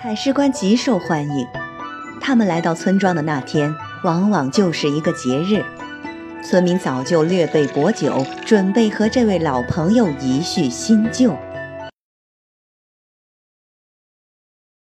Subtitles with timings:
[0.00, 1.44] 采石官极受欢迎，
[2.20, 3.74] 他们来到村庄的那天
[4.04, 5.64] 往往就是一个节日，
[6.40, 11.36] 村民早就略备薄酒，准备和这位老朋友一叙新旧。